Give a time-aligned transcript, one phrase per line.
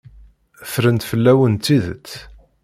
[0.71, 2.09] Ffrent fell-awen tidet.